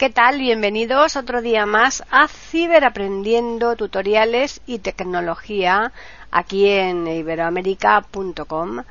¿Qué 0.00 0.08
tal? 0.08 0.38
Bienvenidos 0.38 1.16
otro 1.16 1.42
día 1.42 1.66
más 1.66 2.02
a 2.10 2.26
Ciberaprendiendo 2.26 3.76
Tutoriales 3.76 4.62
y 4.64 4.78
Tecnología 4.78 5.92
aquí 6.30 6.70
en 6.70 7.06
iberoamérica.com. 7.06 8.84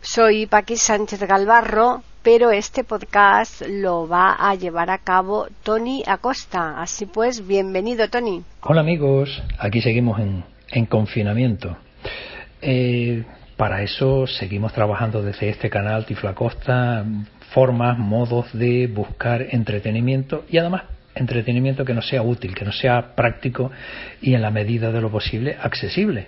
Soy 0.00 0.46
Paqui 0.46 0.78
Sánchez 0.78 1.20
Galvarro, 1.20 2.02
pero 2.24 2.50
este 2.50 2.84
podcast 2.84 3.60
lo 3.68 4.08
va 4.08 4.32
a 4.32 4.54
llevar 4.54 4.88
a 4.88 4.96
cabo 4.96 5.46
Tony 5.62 6.02
Acosta. 6.06 6.80
Así 6.80 7.04
pues, 7.04 7.46
bienvenido 7.46 8.08
Tony. 8.08 8.42
Hola 8.62 8.80
amigos, 8.80 9.42
aquí 9.58 9.82
seguimos 9.82 10.18
en, 10.18 10.86
confinamiento. 10.86 11.76
Eh, 12.62 13.24
para 13.58 13.82
eso 13.82 14.26
seguimos 14.26 14.72
trabajando 14.72 15.22
desde 15.22 15.50
este 15.50 15.68
canal 15.68 16.06
Tiflacosta 16.06 17.04
formas, 17.52 17.98
modos 17.98 18.46
de 18.54 18.86
buscar 18.86 19.42
entretenimiento 19.50 20.46
y 20.48 20.56
además 20.56 20.84
entretenimiento 21.14 21.84
que 21.84 21.92
no 21.92 22.02
sea 22.02 22.22
útil, 22.22 22.54
que 22.54 22.64
no 22.64 22.72
sea 22.72 23.14
práctico 23.14 23.70
y 24.22 24.32
en 24.34 24.40
la 24.40 24.50
medida 24.50 24.90
de 24.90 25.00
lo 25.02 25.10
posible 25.10 25.58
accesible. 25.60 26.26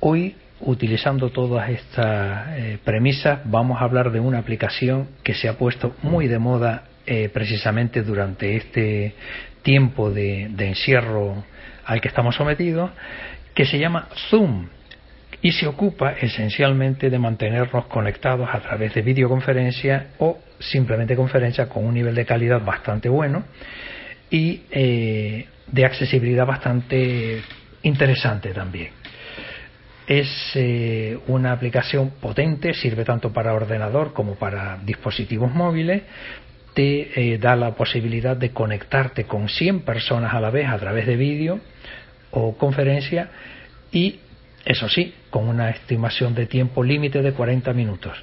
Hoy 0.00 0.36
utilizando 0.60 1.30
todas 1.30 1.68
estas 1.70 2.48
eh, 2.58 2.78
premisas, 2.82 3.40
vamos 3.44 3.80
a 3.80 3.84
hablar 3.84 4.10
de 4.10 4.20
una 4.20 4.38
aplicación 4.38 5.08
que 5.22 5.34
se 5.34 5.48
ha 5.48 5.58
puesto 5.58 5.94
muy 6.02 6.28
de 6.28 6.38
moda 6.38 6.84
eh, 7.06 7.28
precisamente 7.28 8.02
durante 8.02 8.56
este 8.56 9.14
tiempo 9.62 10.10
de, 10.10 10.44
encierro 10.58 11.44
al 11.84 12.00
que 12.00 12.08
estamos 12.08 12.34
sometidos, 12.34 12.90
que 13.54 13.64
se 13.64 13.78
llama 13.78 14.08
Zoom 14.30 14.68
y 15.42 15.52
se 15.52 15.66
ocupa 15.66 16.12
esencialmente 16.12 17.10
de 17.10 17.18
mantenernos 17.18 17.86
conectados 17.86 18.48
a 18.52 18.60
través 18.60 18.94
de 18.94 19.02
videoconferencia 19.02 20.08
o 20.18 20.38
simplemente 20.58 21.14
conferencia 21.14 21.68
con 21.68 21.84
un 21.84 21.94
nivel 21.94 22.14
de 22.14 22.24
calidad 22.24 22.64
bastante 22.64 23.08
bueno 23.08 23.44
y 24.30 24.62
eh, 24.70 25.46
de 25.66 25.84
accesibilidad 25.84 26.46
bastante 26.46 27.42
interesante 27.82 28.50
también. 28.50 28.95
Es 30.06 30.52
eh, 30.54 31.18
una 31.26 31.52
aplicación 31.52 32.10
potente, 32.20 32.74
sirve 32.74 33.04
tanto 33.04 33.32
para 33.32 33.54
ordenador 33.54 34.12
como 34.12 34.36
para 34.36 34.78
dispositivos 34.84 35.52
móviles. 35.52 36.02
Te 36.74 37.32
eh, 37.32 37.38
da 37.38 37.56
la 37.56 37.74
posibilidad 37.74 38.36
de 38.36 38.50
conectarte 38.50 39.24
con 39.24 39.48
100 39.48 39.80
personas 39.80 40.34
a 40.34 40.40
la 40.40 40.50
vez 40.50 40.68
a 40.68 40.78
través 40.78 41.06
de 41.06 41.16
vídeo 41.16 41.58
o 42.30 42.56
conferencia 42.56 43.30
y, 43.90 44.20
eso 44.64 44.88
sí, 44.88 45.14
con 45.30 45.48
una 45.48 45.70
estimación 45.70 46.34
de 46.34 46.46
tiempo 46.46 46.84
límite 46.84 47.22
de 47.22 47.32
40 47.32 47.72
minutos. 47.72 48.16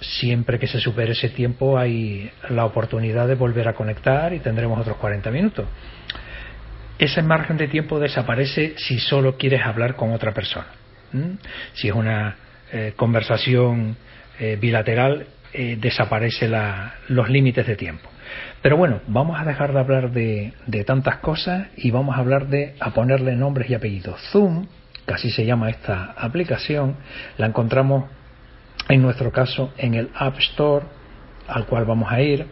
Siempre 0.00 0.58
que 0.58 0.66
se 0.66 0.80
supere 0.80 1.12
ese 1.12 1.30
tiempo 1.30 1.78
hay 1.78 2.30
la 2.50 2.64
oportunidad 2.64 3.26
de 3.26 3.34
volver 3.34 3.66
a 3.68 3.74
conectar 3.74 4.32
y 4.32 4.40
tendremos 4.40 4.78
otros 4.78 4.96
40 4.98 5.30
minutos. 5.30 5.66
Ese 6.98 7.22
margen 7.22 7.56
de 7.56 7.68
tiempo 7.68 7.98
desaparece 7.98 8.74
si 8.76 8.98
solo 8.98 9.36
quieres 9.36 9.64
hablar 9.64 9.96
con 9.96 10.12
otra 10.12 10.32
persona. 10.32 10.79
Si 11.74 11.88
es 11.88 11.94
una 11.94 12.36
eh, 12.72 12.92
conversación 12.96 13.96
eh, 14.38 14.56
bilateral, 14.60 15.26
eh, 15.52 15.76
desaparece 15.80 16.48
los 17.08 17.28
límites 17.28 17.66
de 17.66 17.76
tiempo. 17.76 18.08
Pero 18.62 18.76
bueno, 18.76 19.00
vamos 19.08 19.40
a 19.40 19.44
dejar 19.44 19.72
de 19.72 19.80
hablar 19.80 20.12
de, 20.12 20.52
tantas 20.86 21.16
cosas 21.16 21.68
y 21.76 21.90
vamos 21.90 22.16
a 22.16 22.20
hablar 22.20 22.46
de 22.46 22.76
a 22.78 22.90
ponerle 22.90 23.34
nombres 23.34 23.68
y 23.70 23.74
apellidos. 23.74 24.20
Zoom, 24.30 24.66
que 25.06 25.14
así 25.14 25.30
se 25.30 25.44
llama 25.44 25.70
esta 25.70 26.14
aplicación, 26.16 26.96
la 27.38 27.46
encontramos 27.46 28.04
en 28.88 29.02
nuestro 29.02 29.32
caso 29.32 29.72
en 29.76 29.94
el 29.94 30.10
App 30.14 30.38
Store, 30.38 30.86
al 31.48 31.66
cual 31.66 31.84
vamos 31.84 32.10
a 32.12 32.20
ir. 32.20 32.46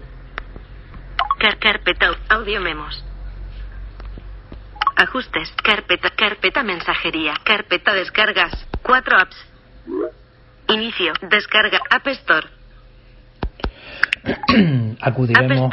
Carpeta, 1.61 2.11
audio 2.31 2.61
memos. 2.61 3.08
Ajustes, 4.99 5.53
carpeta, 5.63 6.11
carpeta 6.11 6.65
mensajería, 6.65 7.35
carpeta 7.45 7.95
descargas, 7.95 8.67
cuatro 8.83 9.17
apps. 9.17 9.37
Inicio, 10.67 11.13
descarga, 11.31 11.79
App 11.89 12.09
Store. 12.09 12.49
Acudiremos 15.01 15.73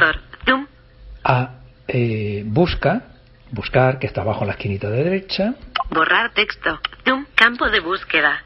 a 1.24 1.54
eh, 1.88 2.44
busca, 2.46 3.02
buscar, 3.50 3.98
que 3.98 4.06
está 4.06 4.20
abajo 4.20 4.42
en 4.42 4.46
la 4.46 4.52
esquinita 4.52 4.88
de 4.90 5.02
derecha. 5.02 5.54
Borrar 5.90 6.32
texto, 6.32 6.78
Zoom, 7.04 7.26
campo 7.34 7.68
de 7.68 7.80
búsqueda. 7.80 8.44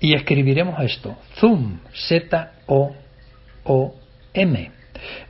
Y 0.00 0.16
escribiremos 0.16 0.82
esto, 0.82 1.16
Zoom, 1.36 1.78
Z-O-O-M 1.94 2.96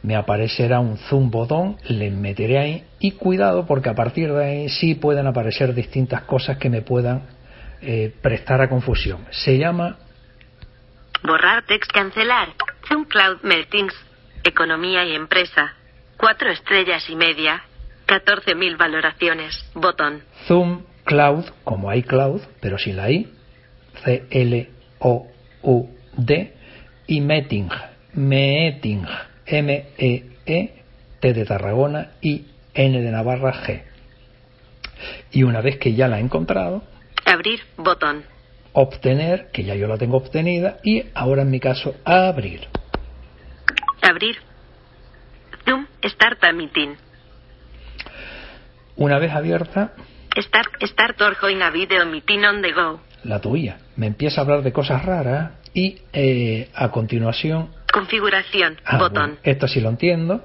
me 0.03 0.17
aparecerá 0.17 0.81
un 0.81 0.97
zoom 0.97 1.31
botón, 1.31 1.77
le 1.89 2.11
meteré 2.11 2.59
ahí 2.59 2.85
y 2.99 3.13
cuidado 3.13 3.67
porque 3.67 3.89
a 3.89 3.95
partir 3.95 4.33
de 4.33 4.45
ahí 4.45 4.69
sí 4.69 4.95
pueden 4.95 5.27
aparecer 5.27 5.75
distintas 5.75 6.23
cosas 6.23 6.59
que 6.59 6.71
me 6.71 6.83
puedan 6.83 7.23
eh, 7.83 8.13
prestar 8.23 8.61
a 8.61 8.69
confusión. 8.69 9.27
Se 9.31 9.59
llama 9.59 9.99
Borrar 11.23 11.65
text 11.67 11.91
cancelar. 11.93 12.49
Zoom 12.89 13.05
Cloud 13.05 13.43
Meltings. 13.43 13.95
Economía 14.45 15.05
y 15.05 15.15
empresa. 15.15 15.75
Cuatro 16.17 16.51
estrellas 16.51 17.09
y 17.11 17.17
media. 17.17 17.63
14.000 18.07 18.77
valoraciones. 18.77 19.69
Botón. 19.75 20.23
Zoom 20.47 20.85
Cloud, 21.05 21.45
como 21.65 21.93
iCloud, 21.93 22.43
pero 22.61 22.79
sin 22.79 22.97
la 22.97 23.11
I. 23.11 23.33
C-L-O-U-D. 24.05 24.73
Y 27.09 27.21
Meeting. 27.21 27.69
Meeting 28.15 29.07
M-E-E, 29.47 30.73
T 31.21 31.33
de 31.33 31.45
Tarragona 31.45 32.13
y 32.21 32.47
N 32.75 33.01
de 33.01 33.11
Navarra 33.11 33.53
G. 33.53 33.83
Y 35.33 35.43
una 35.43 35.61
vez 35.61 35.79
que 35.79 35.95
ya 35.95 36.09
la 36.09 36.19
he 36.19 36.21
encontrado, 36.21 36.83
abrir 37.25 37.61
botón. 37.77 38.25
Obtener, 38.73 39.51
que 39.53 39.65
ya 39.65 39.75
yo 39.75 39.87
la 39.87 39.97
tengo 39.97 40.19
obtenida, 40.19 40.79
y 40.83 41.05
ahora 41.15 41.43
en 41.43 41.51
mi 41.51 41.61
caso, 41.61 41.95
abrir. 42.05 42.69
Abrir. 44.03 44.37
Zoom 45.65 45.87
Start 46.05 46.45
a 46.45 46.53
Meeting. 46.53 46.95
Una 48.97 49.19
vez 49.19 49.33
abierta. 49.33 49.93
Start, 50.39 50.83
start 50.83 51.21
or 51.23 51.37
join 51.37 51.63
a 51.63 51.71
video 51.71 52.05
meeting 52.07 52.45
on 52.45 52.61
the 52.63 52.73
go. 52.73 53.01
La 53.25 53.41
tuya. 53.41 53.79
Me 53.97 54.07
empieza 54.07 54.41
a 54.41 54.45
hablar 54.45 54.63
de 54.63 54.73
cosas 54.73 55.05
raras 55.05 55.53
y 55.73 55.99
eh, 56.13 56.71
a 56.75 56.91
continuación 56.91 57.71
Configuración, 57.97 58.77
ah, 58.85 58.99
botón. 58.99 59.39
esto 59.43 59.67
sí 59.67 59.81
lo 59.81 59.89
entiendo. 59.89 60.45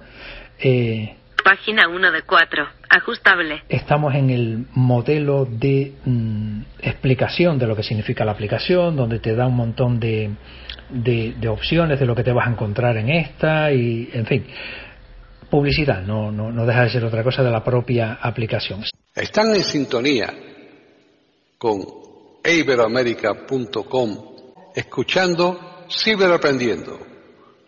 Eh, 0.57 1.17
Página 1.43 1.89
1 1.89 2.11
de 2.13 2.21
4, 2.21 2.65
ajustable. 2.89 3.63
Estamos 3.67 4.15
en 4.15 4.29
el 4.29 4.67
modelo 4.71 5.43
de 5.43 5.91
mm, 6.05 6.61
explicación 6.79 7.59
de 7.59 7.67
lo 7.67 7.75
que 7.75 7.83
significa 7.83 8.23
la 8.23 8.31
aplicación, 8.31 8.95
donde 8.95 9.19
te 9.19 9.35
da 9.35 9.47
un 9.47 9.57
montón 9.57 9.99
de, 9.99 10.31
de, 10.91 11.49
opciones 11.49 11.99
de 11.99 12.05
lo 12.05 12.15
que 12.15 12.23
te 12.23 12.31
vas 12.31 12.47
a 12.47 12.51
encontrar 12.51 12.95
en 12.95 13.09
esta 13.09 13.69
y, 13.73 14.09
en 14.13 14.25
fin, 14.25 14.47
publicidad, 15.49 16.03
no, 16.03 16.31
no, 16.31 16.53
no 16.53 16.65
deja 16.65 16.83
de 16.83 16.89
ser 16.89 17.03
otra 17.03 17.21
cosa 17.21 17.43
de 17.43 17.51
la 17.51 17.65
propia 17.65 18.13
aplicación. 18.21 18.81
Están 19.13 19.53
en 19.53 19.63
sintonía 19.65 20.33
con 21.57 21.81
iberoamerica.com 22.45 24.17
escuchando 24.73 25.85
Ciberaprendiendo 25.89 27.10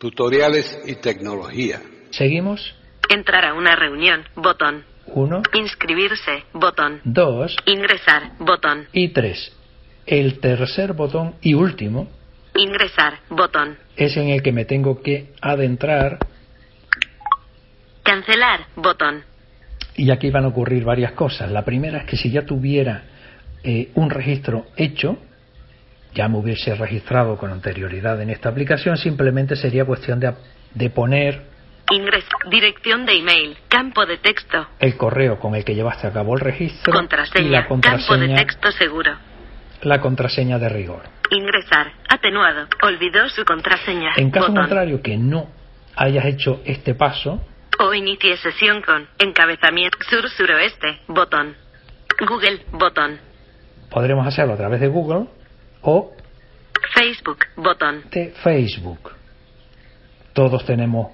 tutoriales 0.03 0.81
y 0.85 0.95
tecnología. 0.95 1.81
Seguimos. 2.09 2.75
Entrar 3.07 3.45
a 3.45 3.53
una 3.53 3.73
reunión, 3.73 4.25
botón. 4.35 4.83
Uno. 5.05 5.41
Inscribirse, 5.53 6.43
botón. 6.51 6.99
Dos. 7.05 7.55
Ingresar, 7.65 8.33
botón. 8.37 8.85
Y 8.91 9.13
tres. 9.13 9.55
El 10.05 10.41
tercer 10.41 10.91
botón 10.91 11.35
y 11.41 11.53
último. 11.53 12.09
Ingresar, 12.53 13.19
botón. 13.29 13.77
Es 13.95 14.17
en 14.17 14.27
el 14.27 14.43
que 14.43 14.51
me 14.51 14.65
tengo 14.65 15.01
que 15.01 15.31
adentrar. 15.39 16.19
Cancelar, 18.03 18.67
botón. 18.75 19.23
Y 19.95 20.11
aquí 20.11 20.29
van 20.31 20.43
a 20.43 20.49
ocurrir 20.49 20.83
varias 20.83 21.13
cosas. 21.13 21.49
La 21.49 21.63
primera 21.63 21.99
es 21.99 22.05
que 22.07 22.17
si 22.17 22.29
ya 22.29 22.45
tuviera 22.45 23.05
eh, 23.63 23.89
un 23.95 24.09
registro 24.09 24.65
hecho, 24.75 25.17
ya 26.13 26.27
me 26.27 26.37
hubiese 26.37 26.75
registrado 26.75 27.37
con 27.37 27.51
anterioridad 27.51 28.21
en 28.21 28.29
esta 28.29 28.49
aplicación, 28.49 28.97
simplemente 28.97 29.55
sería 29.55 29.85
cuestión 29.85 30.19
de, 30.19 30.33
de 30.73 30.89
poner 30.89 31.53
Ingreso. 31.91 32.29
Dirección 32.49 33.05
de 33.05 33.13
email. 33.17 33.57
Campo 33.67 34.05
de 34.05 34.17
texto. 34.17 34.67
el 34.79 34.95
correo 34.95 35.37
con 35.37 35.53
el 35.53 35.65
que 35.65 35.75
llevaste 35.75 36.07
a 36.07 36.13
cabo 36.13 36.33
el 36.33 36.39
registro 36.39 36.93
Contraseña. 36.93 37.45
y 37.45 37.49
la 37.49 37.67
Campo 37.67 37.75
de 37.75 37.81
contraseña, 37.91 38.35
texto 38.37 38.71
seguro. 38.71 39.11
la 39.81 39.99
contraseña 39.99 40.57
de 40.59 40.69
rigor. 40.69 41.01
Ingresar. 41.29 41.91
Atenuado. 42.07 42.67
Olvidó 42.83 43.27
su 43.29 43.43
contraseña. 43.43 44.13
En 44.15 44.31
caso 44.31 44.47
Botón. 44.47 44.61
contrario 44.63 45.01
que 45.01 45.17
no 45.17 45.49
hayas 45.95 46.25
hecho 46.25 46.61
este 46.65 46.95
paso, 46.95 47.41
O 47.79 47.93
inicie 47.93 48.37
sesión 48.37 48.81
con 48.81 49.07
encabezamiento 49.19 49.97
sur 50.09 50.29
suroeste. 50.29 50.99
Botón. 51.07 51.55
Google. 52.25 52.61
Botón. 52.71 53.19
podremos 53.89 54.25
hacerlo 54.25 54.53
a 54.53 54.57
través 54.57 54.79
de 54.79 54.87
Google 54.87 55.25
o 55.83 56.11
Facebook. 56.93 57.39
Botón. 57.55 58.03
de 58.11 58.31
Facebook. 58.43 59.11
Todos 60.33 60.65
tenemos 60.65 61.11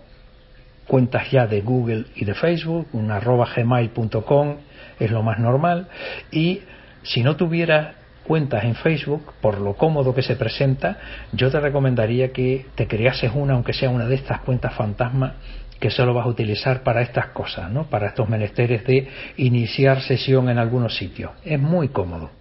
cuentas 0.87 1.29
ya 1.29 1.45
de 1.45 1.61
Google 1.61 2.05
y 2.15 2.25
de 2.25 2.33
Facebook, 2.33 2.87
un 2.93 3.11
arroba 3.11 3.47
gmail.com 3.55 4.57
es 4.99 5.11
lo 5.11 5.21
más 5.21 5.39
normal 5.39 5.87
y 6.31 6.61
si 7.03 7.21
no 7.21 7.35
tuvieras 7.35 7.95
cuentas 8.23 8.63
en 8.63 8.75
Facebook, 8.75 9.33
por 9.41 9.59
lo 9.59 9.75
cómodo 9.75 10.13
que 10.13 10.21
se 10.21 10.35
presenta, 10.35 10.97
yo 11.31 11.49
te 11.49 11.59
recomendaría 11.59 12.31
que 12.31 12.67
te 12.75 12.87
creases 12.87 13.31
una, 13.33 13.53
aunque 13.53 13.73
sea 13.73 13.89
una 13.89 14.05
de 14.05 14.15
estas 14.15 14.41
cuentas 14.41 14.73
fantasma 14.73 15.35
que 15.79 15.89
solo 15.89 16.13
vas 16.13 16.25
a 16.25 16.29
utilizar 16.29 16.83
para 16.83 17.01
estas 17.01 17.27
cosas, 17.27 17.71
¿no? 17.71 17.85
para 17.85 18.07
estos 18.07 18.27
menesteres 18.27 18.85
de 18.85 19.07
iniciar 19.37 20.01
sesión 20.01 20.49
en 20.49 20.57
algunos 20.57 20.95
sitios. 20.97 21.31
Es 21.43 21.59
muy 21.59 21.89
cómodo. 21.89 22.31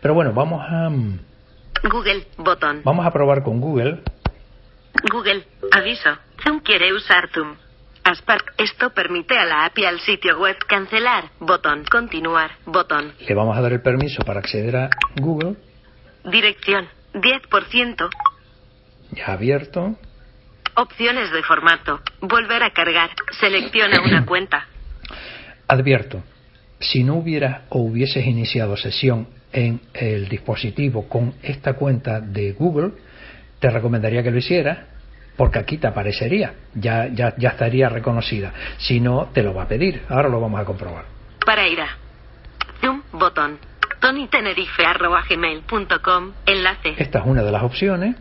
Pero 0.00 0.14
bueno, 0.14 0.32
vamos 0.32 0.62
a, 0.64 0.90
Google. 1.90 2.26
Botón. 2.38 2.82
vamos 2.84 3.04
a 3.06 3.10
probar 3.10 3.42
con 3.42 3.60
Google 3.60 4.00
Google. 5.10 5.44
Aviso. 5.72 6.10
Zoom 6.42 6.60
quiere 6.60 6.92
usar 6.92 7.28
Zoom. 7.32 7.56
Aspar. 8.04 8.42
Esto 8.58 8.90
permite 8.90 9.38
a 9.38 9.44
la 9.44 9.64
API 9.64 9.84
al 9.84 10.00
sitio 10.00 10.38
web 10.38 10.56
cancelar. 10.68 11.24
Botón. 11.40 11.84
Continuar. 11.90 12.50
Botón. 12.66 13.12
le 13.26 13.34
vamos 13.34 13.56
a 13.56 13.60
dar 13.60 13.72
el 13.72 13.80
permiso 13.80 14.22
para 14.24 14.40
acceder 14.40 14.76
a 14.76 14.90
Google, 15.16 15.56
Dirección. 16.24 16.88
10%. 17.14 18.08
ya 19.12 19.26
abierto, 19.32 19.96
Opciones 20.74 21.30
de 21.32 21.42
formato. 21.42 22.00
Volver 22.20 22.62
a 22.62 22.70
cargar. 22.70 23.10
Selecciona 23.40 24.00
una 24.00 24.24
cuenta. 24.24 24.66
advierto, 25.68 26.22
si 26.82 27.04
no 27.04 27.14
hubiera 27.14 27.62
o 27.70 27.78
hubieses 27.80 28.26
iniciado 28.26 28.76
sesión 28.76 29.28
en 29.52 29.80
el 29.94 30.28
dispositivo 30.28 31.08
con 31.08 31.34
esta 31.42 31.72
cuenta 31.74 32.20
de 32.20 32.52
Google, 32.52 32.92
te 33.58 33.70
recomendaría 33.70 34.22
que 34.22 34.30
lo 34.30 34.38
hicieras 34.38 34.78
porque 35.36 35.58
aquí 35.58 35.76
te 35.78 35.86
aparecería, 35.86 36.54
ya, 36.74 37.08
ya, 37.08 37.34
ya 37.36 37.50
estaría 37.50 37.88
reconocida. 37.88 38.52
Si 38.78 39.00
no, 39.00 39.30
te 39.32 39.42
lo 39.42 39.54
va 39.54 39.62
a 39.64 39.68
pedir. 39.68 40.04
Ahora 40.08 40.28
lo 40.28 40.40
vamos 40.40 40.60
a 40.60 40.64
comprobar. 40.64 41.04
Para 41.44 41.66
ir 41.66 41.80
a 41.80 41.88
Zoom. 42.80 43.02
Botón. 43.12 43.58
TonyTenerife.gmail.com. 44.00 46.32
Enlace. 46.46 46.94
Esta 46.98 47.18
es 47.20 47.26
una 47.26 47.42
de 47.42 47.52
las 47.52 47.62
opciones. 47.62 48.16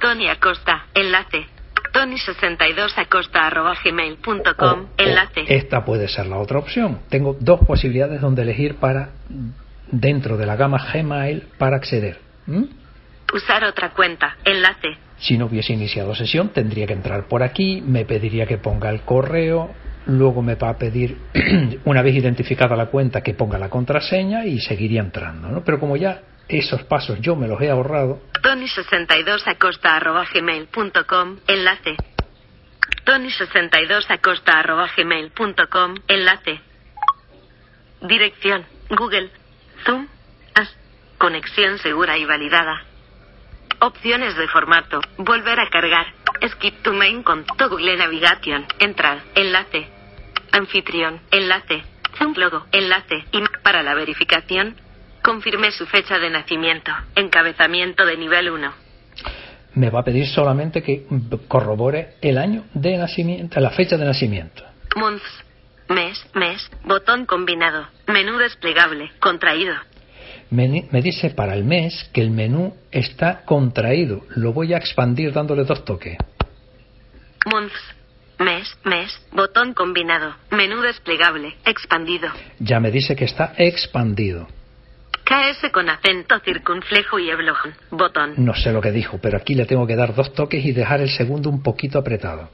Tony 0.00 0.28
Acosta. 0.28 0.86
Enlace. 0.94 1.46
Tony62acosta.gmail.com. 1.94 4.44
O- 4.58 4.72
o 4.72 4.88
Enlace. 4.98 5.44
esta 5.48 5.84
puede 5.84 6.08
ser 6.08 6.26
la 6.26 6.38
otra 6.38 6.58
opción. 6.58 7.00
Tengo 7.08 7.36
dos 7.40 7.60
posibilidades 7.66 8.20
donde 8.20 8.42
elegir 8.42 8.76
para 8.76 9.10
dentro 9.90 10.36
de 10.36 10.46
la 10.46 10.54
gama 10.56 10.78
Gmail 10.92 11.44
para 11.58 11.76
acceder. 11.76 12.18
¿Mm? 12.46 12.64
Usar 13.32 13.64
otra 13.64 13.90
cuenta. 13.90 14.36
Enlace. 14.44 14.96
Si 15.18 15.38
no 15.38 15.46
hubiese 15.46 15.72
iniciado 15.72 16.14
sesión, 16.14 16.50
tendría 16.50 16.86
que 16.86 16.92
entrar 16.92 17.26
por 17.28 17.42
aquí, 17.42 17.80
me 17.80 18.04
pediría 18.04 18.46
que 18.46 18.58
ponga 18.58 18.90
el 18.90 19.00
correo, 19.02 19.70
luego 20.06 20.42
me 20.42 20.56
va 20.56 20.68
a 20.70 20.76
pedir, 20.76 21.16
una 21.84 22.02
vez 22.02 22.14
identificada 22.16 22.76
la 22.76 22.86
cuenta, 22.86 23.22
que 23.22 23.32
ponga 23.34 23.58
la 23.58 23.70
contraseña 23.70 24.44
y 24.44 24.60
seguiría 24.60 25.00
entrando. 25.00 25.48
¿no? 25.48 25.62
Pero 25.64 25.78
como 25.80 25.96
ya 25.96 26.20
esos 26.48 26.82
pasos 26.84 27.20
yo 27.20 27.36
me 27.36 27.48
los 27.48 27.60
he 27.60 27.70
ahorrado, 27.70 28.20
Tony62acosta.gmail.com. 28.44 31.38
Enlace. 31.48 31.96
Tony62acosta.gmail.com. 33.06 35.94
Enlace. 36.08 36.60
Dirección. 38.02 38.66
Google. 38.90 39.30
Zoom. 39.84 40.06
As. 40.54 40.76
Conexión 41.16 41.78
segura 41.78 42.18
y 42.18 42.26
validada. 42.26 42.84
Opciones 43.80 44.36
de 44.36 44.46
formato. 44.48 45.00
Volver 45.16 45.58
a 45.58 45.70
cargar. 45.70 46.12
Skip 46.46 46.82
to 46.82 46.92
main 46.92 47.22
con 47.22 47.46
Google 47.58 47.96
Navigation. 47.96 48.66
Entrar. 48.78 49.22
Enlace. 49.34 49.88
Anfitrión. 50.52 51.22
Enlace. 51.30 51.82
Zoom 52.18 52.34
logo. 52.36 52.66
Enlace. 52.72 53.24
Y 53.32 53.42
para 53.62 53.82
la 53.82 53.94
verificación. 53.94 54.76
Confirme 55.24 55.72
su 55.72 55.86
fecha 55.86 56.18
de 56.18 56.28
nacimiento. 56.28 56.92
Encabezamiento 57.16 58.04
de 58.04 58.18
nivel 58.18 58.50
1. 58.50 58.72
me 59.74 59.88
va 59.88 60.00
a 60.00 60.04
pedir 60.04 60.26
solamente 60.26 60.82
que 60.82 61.06
corrobore 61.48 62.16
el 62.20 62.36
año 62.36 62.64
de 62.74 62.98
nacimiento, 62.98 63.58
la 63.58 63.70
fecha 63.70 63.96
de 63.96 64.04
nacimiento. 64.04 64.62
Months. 64.94 65.24
Mes, 65.88 66.22
mes, 66.34 66.70
botón 66.84 67.24
combinado, 67.26 67.86
menú 68.06 68.38
desplegable, 68.38 69.10
contraído. 69.18 69.74
Me, 70.50 70.88
me 70.90 71.02
dice 71.02 71.30
para 71.30 71.54
el 71.54 71.64
mes 71.64 72.08
que 72.12 72.20
el 72.20 72.30
menú 72.30 72.74
está 72.90 73.44
contraído. 73.44 74.24
Lo 74.36 74.52
voy 74.52 74.74
a 74.74 74.76
expandir 74.76 75.32
dándole 75.32 75.64
dos 75.64 75.84
toques. 75.86 76.18
Months. 77.50 77.80
Mes, 78.38 78.76
mes, 78.84 79.10
botón 79.32 79.72
combinado, 79.72 80.34
menú 80.50 80.82
desplegable, 80.82 81.56
expandido. 81.64 82.28
Ya 82.58 82.78
me 82.78 82.90
dice 82.90 83.16
que 83.16 83.24
está 83.24 83.54
expandido. 83.56 84.48
KS 85.34 85.70
con 85.72 85.88
acento 85.90 86.38
circunflejo 86.44 87.18
y 87.18 87.28
eblojón, 87.28 87.74
botón. 87.90 88.34
No 88.36 88.54
sé 88.54 88.72
lo 88.72 88.80
que 88.80 88.92
dijo, 88.92 89.18
pero 89.20 89.36
aquí 89.36 89.54
le 89.54 89.66
tengo 89.66 89.84
que 89.84 89.96
dar 89.96 90.14
dos 90.14 90.32
toques 90.32 90.64
y 90.64 90.70
dejar 90.70 91.00
el 91.00 91.10
segundo 91.10 91.50
un 91.50 91.60
poquito 91.60 91.98
apretado. 91.98 92.50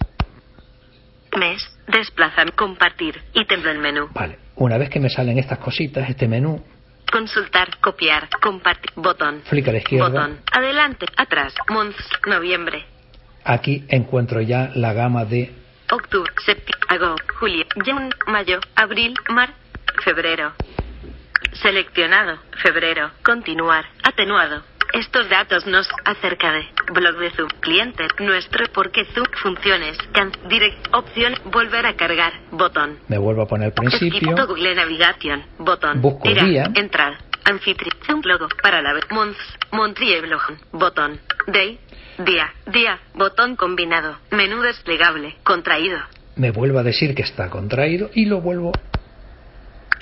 Mes, 1.39 1.63
desplazar, 1.89 2.55
compartir, 2.55 3.21
ítem 3.35 3.63
del 3.63 3.79
menú. 3.79 4.09
Vale, 4.15 4.39
una 4.57 4.79
vez 4.79 4.89
que 4.89 4.99
me 4.99 5.11
salen 5.11 5.39
estas 5.39 5.59
cositas, 5.59 6.09
este 6.09 6.27
menú, 6.27 6.63
Consultar, 7.13 7.77
copiar, 7.81 8.29
compartir, 8.41 8.93
botón. 8.95 9.43
flick 9.45 9.69
a 9.69 9.73
la 9.73 9.79
izquierda, 9.79 10.09
Botón. 10.09 10.39
Adelante, 10.53 11.07
atrás, 11.17 11.53
months, 11.69 12.09
noviembre, 12.27 12.87
aquí 13.45 13.85
encuentro 13.89 14.41
ya 14.41 14.71
la 14.75 14.93
gama 14.95 15.25
de 15.27 15.53
octubre, 15.91 16.33
septiembre, 16.47 16.87
agosto, 16.89 17.35
julio, 17.41 17.67
junio, 17.75 18.09
mayo, 18.29 18.61
abril, 18.77 19.15
mar, 19.29 19.53
febrero. 20.05 20.53
Seleccionado, 21.55 22.39
febrero, 22.63 23.11
continuar, 23.25 23.85
atenuado. 24.03 24.63
Estos 24.93 25.29
datos 25.29 25.67
nos 25.67 25.89
acerca 26.05 26.53
de 26.53 26.67
blog 26.93 27.17
de 27.19 27.31
Zoom, 27.31 27.49
cliente, 27.61 28.09
nuestro, 28.19 28.67
porque 28.73 29.05
Zoom, 29.15 29.27
funciones, 29.43 29.97
can, 30.13 30.33
direct, 30.49 30.93
opción, 30.93 31.35
volver 31.45 31.87
a 31.87 31.95
cargar, 31.95 32.33
botón. 32.51 32.99
me 33.09 33.19
vuelvo 33.19 33.43
a 33.43 33.47
poner 33.47 33.67
al 33.67 33.73
principio, 33.73 34.35
Google 34.47 34.75
Navigation, 34.75 35.45
botón. 35.59 36.01
Busco 36.01 36.23
Tira, 36.23 36.45
día. 36.45 36.65
entrar, 36.75 37.19
anfitrión, 37.45 37.97
Zoom 38.05 38.23
logo, 38.25 38.49
para 38.63 38.83
la 38.83 38.93
blog, 38.93 40.43
botón. 40.73 41.21
Day, 41.47 41.79
día, 42.19 42.53
día, 42.67 42.99
botón 43.15 43.55
combinado, 43.57 44.19
menú 44.33 44.61
desplegable, 44.63 45.37
contraído. 45.45 45.99
me 46.37 46.51
vuelvo 46.51 46.79
a 46.81 46.83
decir 46.83 47.15
que 47.15 47.23
está 47.23 47.49
contraído 47.49 48.11
y 48.15 48.25
lo 48.27 48.41
vuelvo 48.41 48.73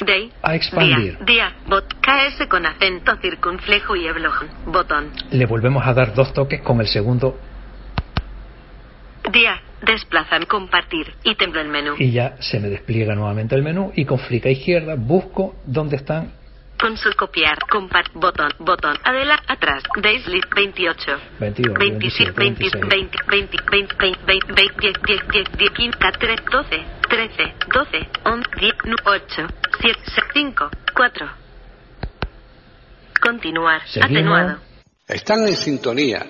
Day. 0.04 0.32
A 0.42 0.54
expandir. 0.54 1.18
Día. 1.18 1.24
Día. 1.24 1.56
Bot. 1.66 1.94
KS 2.00 2.46
con 2.48 2.64
acento 2.66 3.16
circunflejo 3.16 3.96
y 3.96 4.06
eblojón. 4.06 4.48
Botón. 4.66 5.10
le 5.30 5.46
volvemos 5.46 5.86
a 5.86 5.92
dar 5.92 6.14
dos 6.14 6.32
toques 6.32 6.60
con 6.62 6.80
el 6.80 6.86
segundo 6.86 7.38
Día. 9.32 9.60
Compartir. 10.48 11.14
Ítem 11.22 11.52
del 11.52 11.68
menú. 11.68 11.94
y 11.98 12.10
ya 12.10 12.36
se 12.40 12.58
me 12.58 12.68
despliega 12.68 13.14
nuevamente 13.14 13.54
el 13.54 13.62
menú 13.62 13.92
y 13.94 14.04
con 14.04 14.18
flick 14.18 14.46
a 14.46 14.50
izquierda 14.50 14.96
busco 14.96 15.54
dónde 15.66 15.96
están 15.96 16.32
Consul 16.80 17.16
copiar. 17.16 17.58
Compart. 17.68 18.12
Botón. 18.14 18.52
Botón. 18.60 18.96
Adela. 19.02 19.42
Atrás. 19.48 19.82
Days 20.00 20.26
list 20.28 20.46
28. 20.54 21.18
21, 21.40 21.78
27, 21.78 22.32
20, 22.36 22.64
26. 22.64 22.88
20, 22.88 23.18
20, 23.28 23.56
20, 23.68 23.96
20, 23.98 24.24
20, 24.26 24.52
20, 24.54 24.80
10, 24.80 24.92
10, 25.02 25.28
10, 25.28 25.44
10, 25.58 25.70
15, 25.70 25.98
13, 25.98 26.42
12, 26.52 26.84
13, 27.08 27.54
12, 27.72 28.08
11, 28.24 28.48
10, 28.60 28.74
8, 29.04 29.46
7, 29.80 29.98
5, 30.34 30.70
4. 30.96 31.26
Continuar. 33.20 33.80
Seguimos. 33.88 34.10
Atenuado. 34.10 34.58
Están 35.06 35.46
en 35.48 35.56
sintonía 35.56 36.26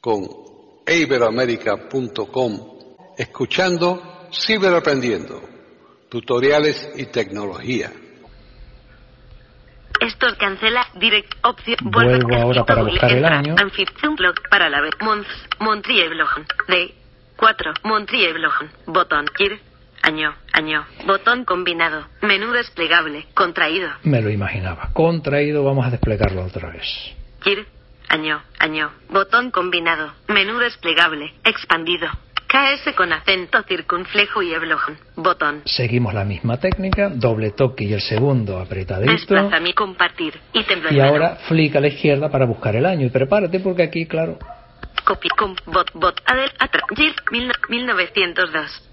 con 0.00 0.26
iberoamérica.com 0.86 2.78
escuchando 3.16 4.28
Ciberaprendiendo, 4.32 5.40
tutoriales 6.10 6.90
y 6.96 7.06
tecnología. 7.06 7.90
Es- 10.00 10.16
Textos 10.18 10.34
cancela. 10.34 10.86
Direct. 10.94 11.34
Opción. 11.44 11.76
Vuelvo 11.82 12.34
ahora 12.36 12.64
para 12.64 12.82
buscar 12.82 13.10
el 13.10 13.24
año. 13.24 13.56
Para 14.50 14.68
la 14.68 14.80
vez. 14.82 14.92
Montrieblog. 15.58 16.28
De. 16.68 16.94
4. 17.36 17.72
Montrieblog. 17.84 18.52
Botón. 18.86 19.26
Ir. 19.38 19.60
Año, 20.02 20.34
año, 20.52 20.86
botón 21.06 21.44
combinado, 21.44 22.06
menú 22.22 22.52
desplegable, 22.52 23.26
contraído. 23.34 23.90
Me 24.04 24.22
lo 24.22 24.30
imaginaba. 24.30 24.90
Contraído, 24.92 25.64
vamos 25.64 25.86
a 25.86 25.90
desplegarlo 25.90 26.44
otra 26.44 26.70
vez. 26.70 26.86
Gir, 27.42 27.66
año, 28.08 28.42
año, 28.58 28.90
botón 29.10 29.50
combinado, 29.50 30.14
menú 30.28 30.58
desplegable, 30.58 31.34
expandido. 31.44 32.08
KS 32.48 32.94
con 32.94 33.12
acento 33.12 33.62
circunflejo 33.64 34.40
y 34.40 34.54
eblojón, 34.54 34.96
botón. 35.16 35.60
Seguimos 35.66 36.14
la 36.14 36.24
misma 36.24 36.56
técnica, 36.56 37.10
doble 37.10 37.50
toque 37.50 37.84
y 37.84 37.92
el 37.92 38.00
segundo 38.00 38.58
apretadito. 38.58 39.12
Desplaza 39.12 39.60
mi 39.60 39.74
compartir 39.74 40.40
y. 40.54 40.64
Y 40.94 41.00
ahora 41.00 41.36
flick 41.46 41.76
a 41.76 41.80
la 41.80 41.88
izquierda 41.88 42.30
para 42.30 42.46
buscar 42.46 42.74
el 42.74 42.86
año. 42.86 43.04
Y 43.04 43.10
prepárate 43.10 43.60
porque 43.60 43.82
aquí, 43.82 44.06
claro. 44.06 44.38
Copy, 45.04 45.28
com, 45.28 45.54
bot, 45.66 45.92
bot, 45.92 46.20
adel, 46.24 46.50
atra, 46.58 46.82
gir, 46.96 47.14
mil, 47.30 47.52
1902. 47.68 48.87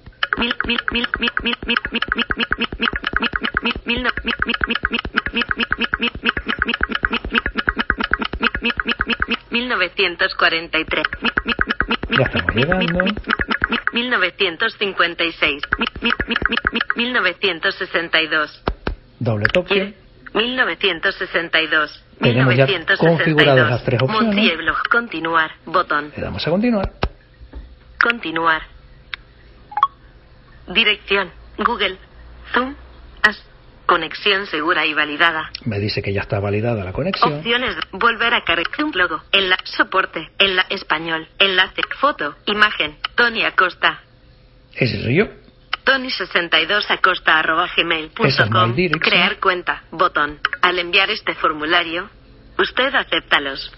1943. 9.51 11.03
Ya 12.17 12.25
estamos 12.25 12.55
1956. 13.93 15.61
1962. 16.95 18.63
Doble 19.19 19.45
toque. 19.47 19.93
1962. 20.33 22.03
Tenemos 22.19 22.55
ya 22.55 22.67
configuradas 22.97 23.69
las 23.69 23.83
tres 23.83 24.01
opciones. 24.01 24.35
Montiel, 24.35 24.71
continuar. 24.89 25.51
Botón. 25.65 26.11
Le 26.15 26.23
damos 26.23 26.45
a 26.45 26.49
continuar. 26.49 26.91
Continuar. 28.01 28.74
Dirección. 30.67 31.31
Google. 31.57 31.97
Zoom. 32.53 32.75
As. 33.23 33.43
Conexión 33.85 34.47
segura 34.47 34.85
y 34.85 34.93
validada. 34.93 35.51
Me 35.63 35.79
dice 35.79 36.01
que 36.01 36.11
ya 36.11 36.21
está 36.21 36.39
validada 36.39 36.83
la 36.83 36.91
conexión. 36.91 37.35
Opciones. 37.35 37.75
Volver 37.91 38.33
a 38.33 38.43
cargar 38.43 38.83
un 38.83 38.91
logo. 38.95 39.21
En 39.31 39.49
la 39.49 39.57
soporte. 39.63 40.31
En 40.39 40.55
la 40.55 40.63
español. 40.69 41.27
Enlace. 41.37 41.81
Foto. 41.99 42.35
Imagen. 42.45 42.97
Tony 43.15 43.43
Acosta. 43.43 44.01
Ese 44.73 45.01
soy 45.01 45.17
yo. 45.17 45.27
Tony62 45.85 46.89
acosta 46.89 47.37
arroba 47.39 47.69
gmail.com. 47.75 48.75
Crear 48.99 49.39
cuenta. 49.39 49.83
Botón. 49.91 50.39
Al 50.61 50.79
enviar 50.79 51.11
este 51.11 51.35
formulario, 51.35 52.09
usted 52.57 52.93
acéptalos. 52.95 53.71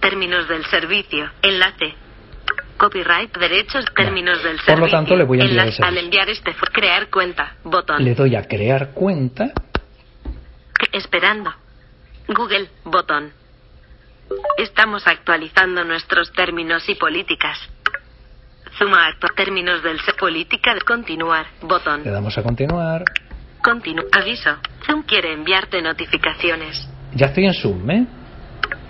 Términos 0.00 0.48
del 0.48 0.64
servicio. 0.66 1.30
Enlace. 1.40 1.94
Copyright, 2.76 3.36
derechos, 3.38 3.84
términos 3.94 4.42
del 4.42 4.56
Por 4.56 4.64
servicio. 4.64 4.86
lo 4.86 4.90
tanto, 4.90 5.16
le 5.16 5.24
voy 5.24 5.40
a 5.40 5.44
enviar 5.44 5.66
Enlace. 5.66 5.82
ese 5.82 5.84
Al 5.84 5.98
enviar 5.98 6.28
este 6.28 6.52
for- 6.54 6.70
crear 6.72 7.08
cuenta. 7.08 7.54
Botón. 7.64 8.04
Le 8.04 8.14
doy 8.14 8.34
a 8.36 8.42
crear 8.46 8.90
cuenta. 8.92 9.52
Esperando. 10.92 11.52
Google. 12.28 12.68
Botón. 12.84 13.32
Estamos 14.58 15.06
actualizando 15.06 15.84
nuestros 15.84 16.32
términos 16.32 16.88
y 16.88 16.94
políticas. 16.94 17.58
Suma 18.78 19.06
acto. 19.06 19.28
Términos 19.36 19.82
del 19.82 19.98
política 20.18 20.74
de 20.74 20.80
continuar. 20.80 21.46
Botón. 21.62 22.02
Le 22.04 22.10
damos 22.10 22.36
a 22.38 22.42
continuar. 22.42 23.04
Continu. 23.62 24.02
Aviso. 24.12 24.56
Zoom 24.86 25.02
quiere 25.02 25.32
enviarte 25.32 25.80
notificaciones. 25.80 26.88
Ya 27.14 27.26
estoy 27.26 27.46
en 27.46 27.54
Zoom, 27.54 27.90
¿eh? 27.90 28.06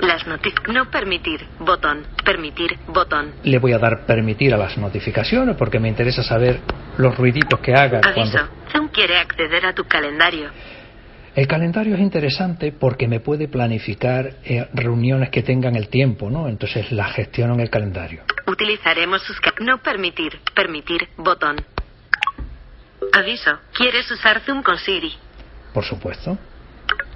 Las. 0.01 0.25
No 0.69 0.91
permitir. 0.91 1.47
Botón. 1.61 2.05
Permitir. 2.25 2.77
Botón. 2.89 3.33
Le 3.45 3.59
voy 3.59 3.73
a 3.73 3.79
dar 3.79 4.05
permitir 4.07 4.53
a 4.55 4.57
las 4.57 4.77
notificaciones 4.77 5.57
porque 5.57 5.79
me 5.79 5.89
interesa 5.89 6.23
saber 6.23 6.61
los 6.99 7.17
ruiditos 7.17 7.61
que 7.61 7.73
haga 7.73 8.01
Aviso. 8.03 8.13
cuando... 8.15 8.39
Zoom 8.73 8.89
quiere 8.89 9.19
acceder 9.19 9.65
a 9.67 9.73
tu 9.73 9.85
calendario. 9.85 10.51
El 11.35 11.47
calendario 11.49 11.95
es 11.95 12.01
interesante 12.01 12.73
porque 12.73 13.09
me 13.09 13.19
puede 13.21 13.49
planificar 13.49 14.35
eh, 14.45 14.69
reuniones 14.73 15.31
que 15.31 15.43
tengan 15.43 15.75
el 15.75 15.89
tiempo, 15.89 16.31
¿no? 16.31 16.49
Entonces 16.49 16.93
las 16.93 17.13
gestiono 17.13 17.55
en 17.55 17.61
el 17.61 17.71
calendario. 17.71 18.23
Utilizaremos 18.47 19.23
sus... 19.23 19.41
No 19.61 19.79
permitir. 19.79 20.39
Permitir. 20.55 21.09
Botón. 21.17 21.57
Aviso. 23.13 23.59
¿Quieres 23.73 24.11
usar 24.11 24.41
Zoom 24.41 24.63
con 24.63 24.79
Siri? 24.79 25.13
Por 25.73 25.85
supuesto. 25.85 26.37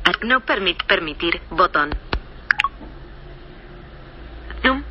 A- 0.05 0.25
No 0.27 0.41
permit 0.41 0.83
permitir. 0.85 1.41
Botón. 1.51 1.91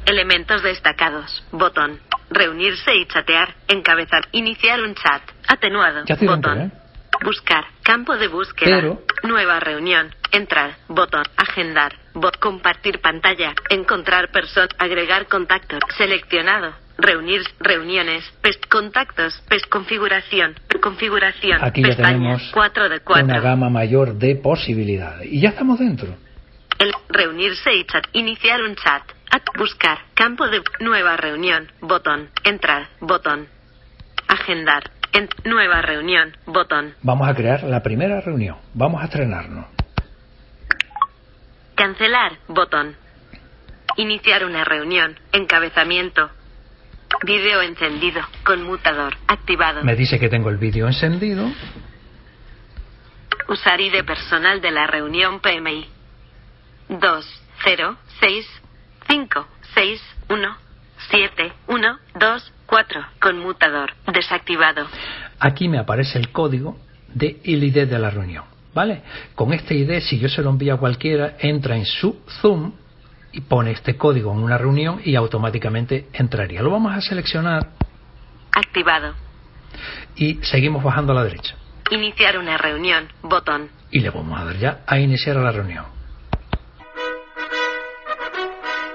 Elementos 0.08 0.64
destacados. 0.64 1.44
Botón. 1.52 2.00
Reunirse 2.30 2.96
y 2.96 3.06
chatear. 3.08 3.54
Encabezar. 3.68 4.28
Iniciar 4.32 4.82
un 4.82 4.96
chat. 4.96 5.22
Atenuado. 5.48 6.06
Ya 6.06 6.14
estoy 6.14 6.30
dentro, 6.30 6.52
Botón. 6.54 6.68
¿eh? 6.68 6.72
Buscar. 7.26 7.66
Campo 7.84 8.16
de 8.18 8.28
búsqueda. 8.30 8.78
Pero- 8.80 9.02
Nueva 9.24 9.60
reunión. 9.60 10.16
Entrar. 10.32 10.78
Botón. 10.88 11.24
Agendar. 11.36 11.94
Bot. 12.14 12.38
Compartir 12.40 13.02
pantalla. 13.02 13.54
Encontrar 13.70 14.32
persona. 14.32 14.70
Agregar 14.78 15.28
contactos. 15.28 15.80
Seleccionado. 15.98 16.74
Reunir. 16.98 17.42
Reuniones. 17.60 18.24
Pest. 18.42 18.66
Contactos. 18.68 19.44
Pest. 19.50 19.68
Configuración. 19.68 20.56
Configuración. 20.82 21.62
Aquí 21.62 21.82
ya 21.82 21.90
Pestaña. 21.90 22.10
tenemos 22.18 22.50
4 22.54 22.88
de 22.90 23.00
4. 23.02 23.26
una 23.26 23.42
gama 23.42 23.70
mayor 23.70 24.14
de 24.16 24.36
posibilidades. 24.36 25.28
Y 25.30 25.42
ya 25.42 25.50
estamos 25.50 25.80
dentro. 25.80 26.16
El 26.80 26.94
reunirse 27.10 27.74
y 27.74 27.84
chat. 27.86 28.06
Iniciar 28.14 28.62
un 28.62 28.76
chat. 28.76 29.04
Buscar. 29.58 29.98
Campo 30.14 30.48
de 30.48 30.62
nueva 30.80 31.18
reunión. 31.18 31.72
Botón. 31.82 32.30
Entrar. 32.44 32.90
Botón. 33.00 33.48
Agendar. 34.28 34.92
En 35.14 35.28
nueva 35.46 35.82
reunión. 35.82 36.38
Botón. 36.46 36.94
Vamos 37.02 37.28
a 37.28 37.34
crear 37.34 37.64
la 37.64 37.82
primera 37.82 38.22
reunión. 38.22 38.58
Vamos 38.76 39.02
a 39.02 39.06
estrenarnos. 39.06 39.66
Cancelar. 41.74 42.34
Botón. 42.48 42.96
Iniciar 43.96 44.46
una 44.46 44.64
reunión. 44.64 45.20
Encabezamiento. 45.32 46.30
Video 47.26 47.64
encendido. 47.64 48.22
Conmutador. 48.46 49.16
Activado. 49.28 49.84
Me 49.84 49.96
dice 49.96 50.20
que 50.20 50.30
tengo 50.30 50.52
el 50.52 50.58
vídeo 50.58 50.86
encendido. 50.86 51.50
Usar 53.48 53.82
ID 53.82 54.06
personal 54.06 54.62
de 54.62 54.72
la 54.72 54.86
reunión 54.86 55.40
PMI. 55.40 55.90
2, 56.90 57.42
0, 57.64 57.98
6, 58.20 58.46
5, 59.10 59.48
6, 59.76 60.02
1, 60.30 60.58
7, 61.10 61.54
1, 61.68 61.98
2, 62.20 62.54
4. 62.66 63.02
Conmutador. 63.22 63.94
Desactivado. 64.12 64.86
Aquí 65.40 65.70
me 65.70 65.80
aparece 65.80 66.18
el 66.20 66.32
código 66.32 66.78
de 67.14 67.40
el 67.44 67.64
ID 67.64 67.88
de 67.88 68.00
la 68.00 68.10
reunión. 68.10 68.44
¿Vale? 68.74 69.02
Con 69.34 69.54
este 69.54 69.74
ID, 69.76 70.02
si 70.02 70.20
yo 70.20 70.30
se 70.30 70.42
lo 70.44 70.52
envío 70.52 70.76
a 70.76 70.78
cualquiera, 70.78 71.36
entra 71.40 71.76
en 71.76 71.86
su 71.86 72.22
Zoom 72.42 72.74
y 73.32 73.42
pone 73.42 73.72
este 73.72 73.98
código 73.98 74.32
en 74.34 74.40
una 74.40 74.58
reunión 74.58 75.02
y 75.04 75.16
automáticamente 75.16 76.08
entraría. 76.14 76.62
Lo 76.62 76.70
vamos 76.72 76.94
a 76.96 77.02
seleccionar 77.02 77.70
Activado. 78.52 79.14
y 80.16 80.36
seguimos 80.44 80.84
bajando 80.84 81.12
a 81.14 81.16
la 81.16 81.24
derecha. 81.24 81.56
Iniciar 81.90 82.38
una 82.38 82.58
reunión. 82.58 83.08
Botón. 83.24 83.70
Y 83.92 84.00
le 84.02 84.10
vamos 84.10 84.40
a 84.40 84.46
dar 84.46 84.58
ya 84.58 84.80
a 84.86 85.00
iniciar 85.00 85.38
a 85.38 85.42
la 85.42 85.52
reunión. 85.52 85.86